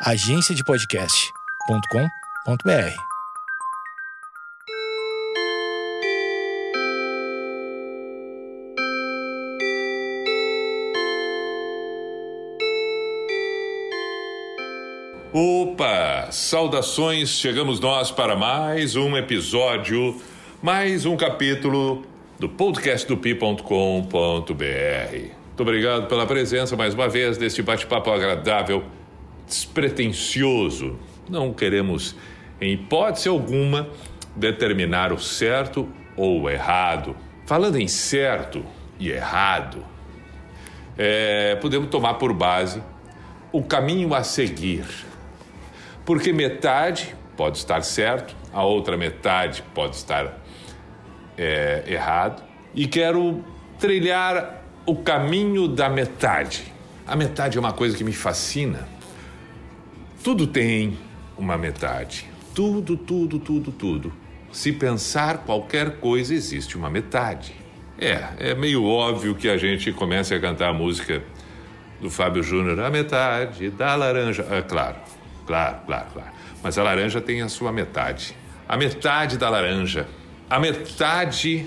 [0.00, 2.94] agenciadepodcast.com.br.
[15.32, 16.28] Opa!
[16.30, 17.30] Saudações!
[17.30, 20.22] Chegamos nós para mais um episódio,
[20.62, 22.06] mais um capítulo
[22.38, 23.64] do podcast do pi.com.br.
[25.48, 28.84] Muito obrigado pela presença mais uma vez deste bate-papo agradável,
[29.48, 30.98] despretensioso.
[31.28, 32.14] Não queremos,
[32.60, 33.88] em hipótese alguma,
[34.36, 37.16] determinar o certo ou o errado.
[37.46, 38.64] Falando em certo
[39.00, 39.84] e errado,
[40.96, 42.82] é, podemos tomar por base
[43.50, 44.84] o caminho a seguir
[46.08, 50.38] porque metade pode estar certo, a outra metade pode estar
[51.36, 52.42] é, errado.
[52.74, 53.44] E quero
[53.78, 56.72] trilhar o caminho da metade.
[57.06, 58.88] A metade é uma coisa que me fascina.
[60.22, 60.98] Tudo tem
[61.36, 62.26] uma metade.
[62.54, 64.12] Tudo, tudo, tudo, tudo.
[64.52, 67.54] Se pensar qualquer coisa, existe uma metade.
[67.98, 71.22] É, é meio óbvio que a gente comece a cantar a música
[72.00, 74.46] do Fábio Júnior, a metade da laranja.
[74.50, 74.96] É claro,
[75.48, 76.28] Claro, claro, claro.
[76.62, 78.36] Mas a laranja tem a sua metade.
[78.68, 80.06] A metade da laranja.
[80.50, 81.66] A metade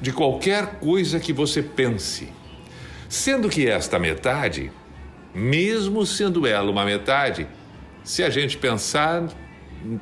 [0.00, 2.28] de qualquer coisa que você pense.
[3.08, 4.70] Sendo que esta metade,
[5.34, 7.48] mesmo sendo ela uma metade,
[8.06, 9.26] se a gente pensar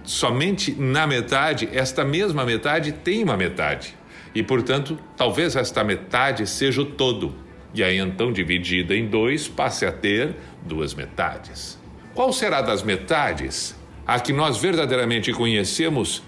[0.05, 3.97] somente na metade, esta mesma metade tem uma metade.
[4.35, 7.35] E, portanto, talvez esta metade seja o todo.
[7.73, 11.79] E aí, então, dividida em dois, passe a ter duas metades.
[12.15, 13.75] Qual será das metades
[14.07, 16.23] a que nós verdadeiramente conhecemos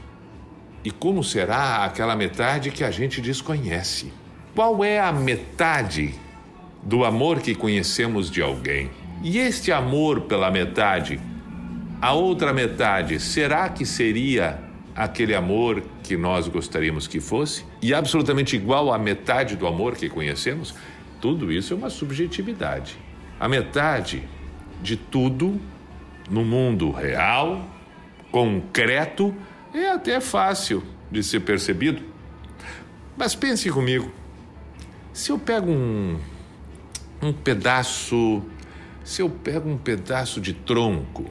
[0.82, 4.10] e como será aquela metade que a gente desconhece?
[4.54, 6.14] Qual é a metade
[6.82, 8.90] do amor que conhecemos de alguém?
[9.22, 11.20] E este amor pela metade,
[12.00, 14.60] a outra metade, será que seria
[14.94, 17.64] aquele amor que nós gostaríamos que fosse?
[17.80, 20.74] E absolutamente igual à metade do amor que conhecemos?
[21.20, 22.96] Tudo isso é uma subjetividade.
[23.40, 24.22] A metade
[24.82, 25.60] de tudo
[26.30, 27.66] no mundo real,
[28.30, 29.34] concreto,
[29.72, 32.02] é até fácil de ser percebido.
[33.16, 34.12] Mas pense comigo:
[35.12, 36.18] se eu pego um,
[37.22, 38.42] um pedaço,
[39.02, 41.30] se eu pego um pedaço de tronco,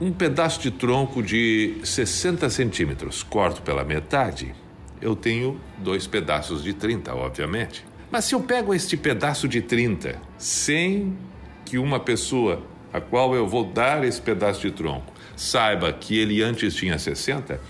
[0.00, 4.54] um pedaço de tronco de 60 centímetros, corto pela metade,
[5.00, 7.84] eu tenho dois pedaços de 30, obviamente.
[8.10, 11.16] Mas se eu pego este pedaço de 30 sem
[11.64, 12.62] que uma pessoa
[12.92, 17.60] a qual eu vou dar esse pedaço de tronco, saiba que ele antes tinha 60,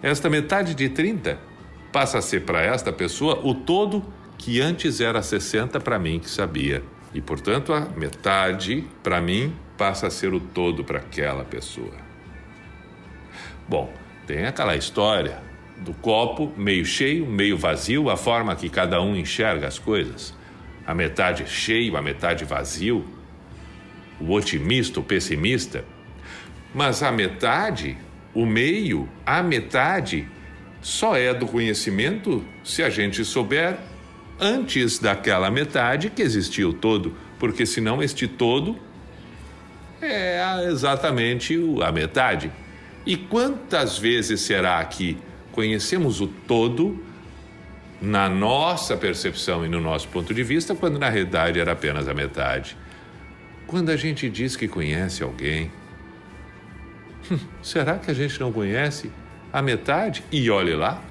[0.00, 1.38] esta metade de 30
[1.92, 4.02] passa a ser para esta pessoa o todo
[4.38, 6.82] que antes era 60 para mim que sabia.
[7.12, 11.94] E, portanto, a metade para mim passa a ser o todo para aquela pessoa.
[13.66, 13.90] Bom,
[14.26, 15.38] tem aquela história
[15.78, 20.34] do copo meio cheio, meio vazio, a forma que cada um enxerga as coisas.
[20.86, 23.06] A metade cheio, a metade vazio,
[24.20, 25.82] o otimista, o pessimista,
[26.74, 27.96] mas a metade,
[28.34, 30.28] o meio, a metade,
[30.82, 33.78] só é do conhecimento se a gente souber
[34.38, 38.89] antes daquela metade que existia o todo, porque senão este todo
[40.02, 42.50] é exatamente a metade.
[43.06, 45.18] E quantas vezes será que
[45.52, 47.02] conhecemos o todo
[48.00, 52.14] na nossa percepção e no nosso ponto de vista, quando na realidade era apenas a
[52.14, 52.76] metade?
[53.66, 55.70] Quando a gente diz que conhece alguém,
[57.62, 59.10] será que a gente não conhece
[59.52, 60.24] a metade?
[60.30, 61.02] E olhe lá.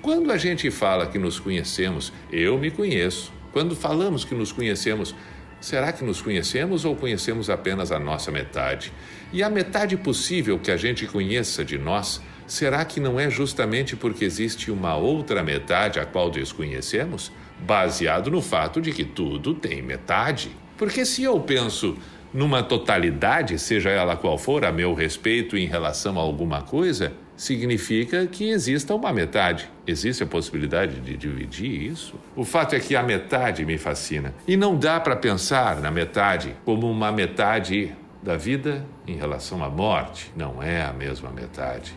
[0.00, 3.32] Quando a gente fala que nos conhecemos, eu me conheço.
[3.52, 5.14] Quando falamos que nos conhecemos,
[5.60, 8.92] será que nos conhecemos ou conhecemos apenas a nossa metade?
[9.32, 13.96] E a metade possível que a gente conheça de nós, será que não é justamente
[13.96, 17.30] porque existe uma outra metade a qual desconhecemos?
[17.60, 20.50] Baseado no fato de que tudo tem metade.
[20.76, 21.96] Porque se eu penso
[22.32, 28.26] numa totalidade, seja ela qual for, a meu respeito em relação a alguma coisa, significa
[28.26, 29.70] que exista uma metade.
[29.86, 32.16] Existe a possibilidade de dividir isso?
[32.36, 34.34] O fato é que a metade me fascina.
[34.46, 39.70] E não dá para pensar na metade como uma metade da vida em relação à
[39.70, 40.30] morte.
[40.36, 41.94] Não é a mesma metade.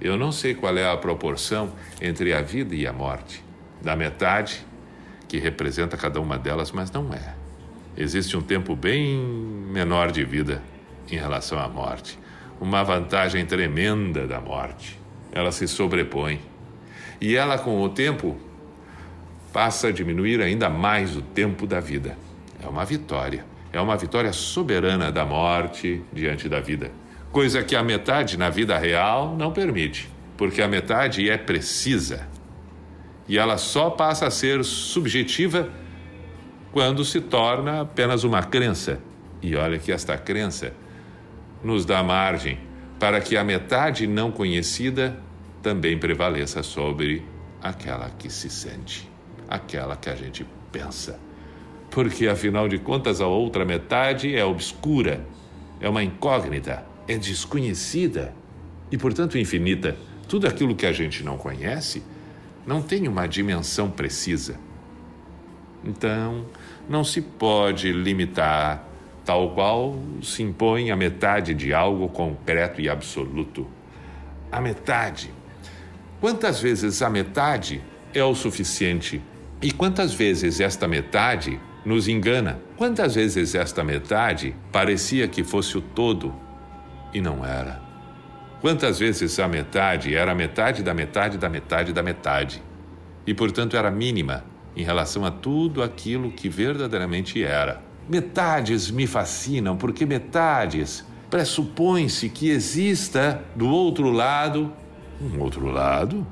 [0.00, 3.42] Eu não sei qual é a proporção entre a vida e a morte.
[3.82, 4.64] Da metade
[5.26, 7.34] que representa cada uma delas, mas não é
[7.96, 10.62] existe um tempo bem menor de vida
[11.10, 12.18] em relação à morte.
[12.60, 14.98] Uma vantagem tremenda da morte.
[15.32, 16.40] Ela se sobrepõe.
[17.20, 18.36] E ela, com o tempo,
[19.52, 22.16] passa a diminuir ainda mais o tempo da vida.
[22.62, 23.44] É uma vitória.
[23.72, 26.90] é uma vitória soberana da morte diante da vida,
[27.30, 32.26] coisa que a metade na vida real não permite, porque a metade é precisa
[33.28, 35.68] e ela só passa a ser subjetiva
[36.72, 39.00] quando se torna apenas uma crença.
[39.42, 40.72] E olha que esta crença
[41.62, 42.58] nos dá margem
[42.98, 45.20] para que a metade não conhecida
[45.62, 47.24] também prevaleça sobre
[47.62, 49.10] aquela que se sente,
[49.48, 51.18] aquela que a gente pensa.
[51.90, 55.26] Porque, afinal de contas, a outra metade é obscura,
[55.80, 58.34] é uma incógnita, é desconhecida
[58.90, 59.96] e, portanto, infinita.
[60.28, 62.02] Tudo aquilo que a gente não conhece
[62.66, 64.58] não tem uma dimensão precisa.
[65.84, 66.46] Então,
[66.88, 68.84] não se pode limitar,
[69.26, 73.66] tal qual se impõe a metade de algo concreto e absoluto.
[74.52, 75.34] A metade.
[76.20, 77.82] Quantas vezes a metade
[78.14, 79.20] é o suficiente?
[79.60, 82.60] E quantas vezes esta metade nos engana?
[82.76, 86.32] Quantas vezes esta metade parecia que fosse o todo
[87.12, 87.82] e não era?
[88.60, 92.62] Quantas vezes a metade era a metade da metade da metade da metade
[93.26, 94.44] e, portanto, era mínima
[94.76, 97.85] em relação a tudo aquilo que verdadeiramente era.
[98.08, 104.72] Metades me fascinam porque metades pressupõe-se que exista do outro lado
[105.20, 106.26] um outro lado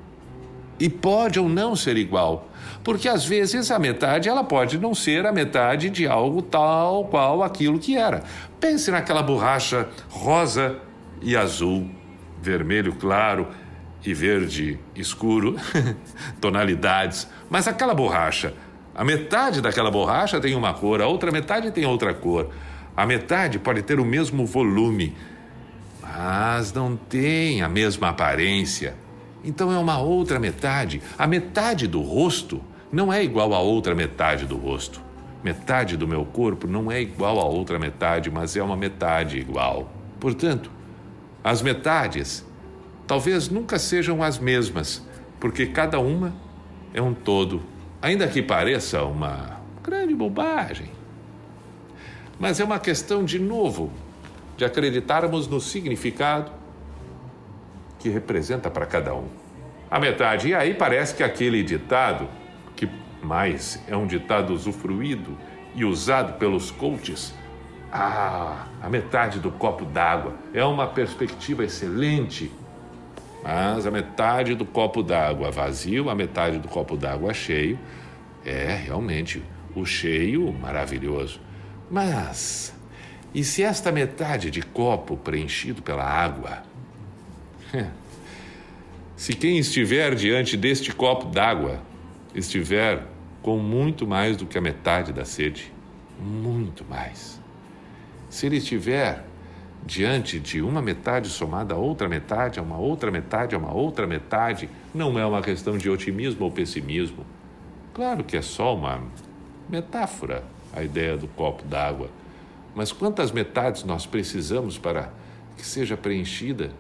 [0.79, 2.49] e pode ou não ser igual,
[2.83, 7.43] porque às vezes a metade ela pode não ser a metade de algo tal qual
[7.43, 8.25] aquilo que era.
[8.59, 10.77] Pense naquela borracha rosa
[11.23, 11.89] e azul,
[12.43, 13.49] vermelho claro
[14.05, 15.57] e verde escuro,
[16.41, 17.29] tonalidades.
[17.49, 18.53] Mas aquela borracha,
[18.95, 22.51] a metade daquela borracha tem uma cor, a outra metade tem outra cor.
[22.97, 25.17] A metade pode ter o mesmo volume,
[26.01, 28.95] mas não tem a mesma aparência.
[29.43, 31.03] Então é uma outra metade.
[31.19, 32.63] A metade do rosto
[32.93, 35.03] não é igual à outra metade do rosto.
[35.43, 39.91] Metade do meu corpo não é igual à outra metade, mas é uma metade igual.
[40.21, 40.71] Portanto,
[41.43, 42.47] as metades
[43.07, 45.05] talvez nunca sejam as mesmas,
[45.41, 46.33] porque cada uma
[46.95, 47.61] é um todo,
[48.05, 50.91] ainda que pareça uma grande bobagem.
[52.39, 53.91] Mas é uma questão, de novo,
[54.59, 56.53] de acreditarmos no significado
[57.99, 59.27] que representa para cada um.
[59.91, 60.49] A metade.
[60.49, 62.29] E aí parece que aquele ditado,
[62.77, 62.87] que
[63.23, 65.35] mais é um ditado usufruído
[65.75, 67.33] e usado pelos coaches,
[67.91, 72.53] ah, a metade do copo d'água é uma perspectiva excelente
[73.45, 77.79] mas a metade do copo d'água vazio, a metade do copo d'água cheio,
[78.43, 79.43] é realmente
[79.77, 81.39] o cheio maravilhoso.
[81.91, 82.75] Mas
[83.35, 86.63] e se esta metade de copo preenchido pela água?
[89.17, 91.83] se quem estiver diante deste copo d'água
[92.35, 93.05] estiver
[93.43, 95.71] com muito mais do que a metade da sede,
[96.19, 97.41] muito mais.
[98.31, 99.25] Se ele estiver
[99.85, 104.07] diante de uma metade somada a outra metade, a uma outra metade, a uma outra
[104.07, 107.25] metade, não é uma questão de otimismo ou pessimismo.
[107.93, 109.03] Claro que é só uma
[109.69, 110.45] metáfora
[110.75, 112.11] a ideia do copo d'água.
[112.75, 115.13] Mas quantas metades nós precisamos para
[115.57, 116.73] que seja preenchida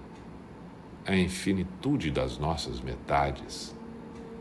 [1.07, 3.75] a infinitude das nossas metades?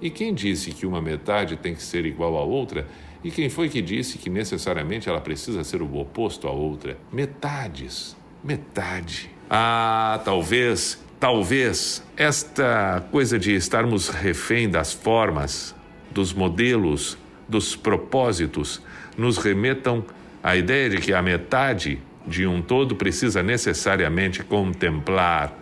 [0.02, 2.88] E quem disse que uma metade tem que ser igual à outra?
[3.24, 6.98] E quem foi que disse que necessariamente ela precisa ser o oposto à outra?
[7.12, 9.30] Metades Metade.
[9.50, 15.73] Ah, talvez, talvez esta coisa de estarmos refém das formas,
[16.12, 18.81] dos modelos, dos propósitos,
[19.18, 20.04] nos remetam
[20.44, 25.57] à ideia de que a metade de um todo precisa necessariamente contemplar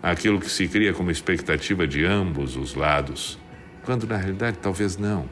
[0.00, 3.38] aquilo que se cria como expectativa de ambos os lados,
[3.84, 5.28] quando na realidade talvez não.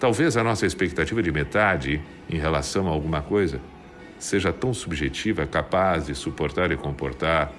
[0.00, 2.00] Talvez a nossa expectativa de metade
[2.30, 3.60] em relação a alguma coisa
[4.18, 7.52] seja tão subjetiva, capaz de suportar e comportar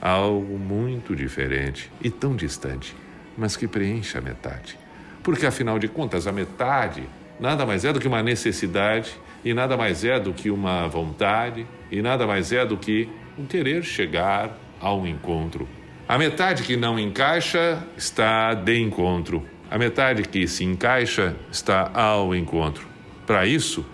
[0.00, 2.96] algo muito diferente e tão distante,
[3.36, 4.78] mas que preencha a metade.
[5.22, 7.04] Porque afinal de contas, a metade
[7.38, 9.12] nada mais é do que uma necessidade
[9.44, 13.46] e nada mais é do que uma vontade e nada mais é do que um
[13.46, 15.68] querer chegar ao encontro.
[16.08, 19.46] A metade que não encaixa está de encontro.
[19.70, 22.86] A metade que se encaixa está ao encontro.
[23.26, 23.86] Para isso,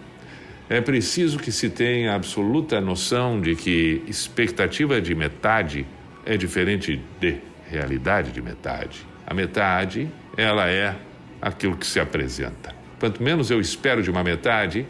[0.68, 5.87] é preciso que se tenha absoluta noção de que expectativa de metade
[6.25, 9.06] é diferente de realidade de metade.
[9.26, 10.96] A metade, ela é
[11.40, 12.75] aquilo que se apresenta.
[12.99, 14.87] Quanto menos eu espero de uma metade,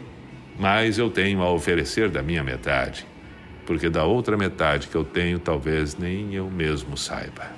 [0.57, 3.05] mais eu tenho a oferecer da minha metade.
[3.65, 7.51] Porque da outra metade que eu tenho, talvez nem eu mesmo saiba.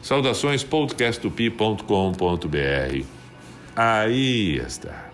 [0.00, 3.04] Saudações podcastupi.com.br.
[3.76, 5.10] Aí está.